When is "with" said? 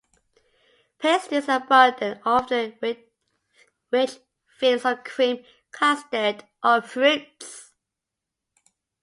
2.81-2.97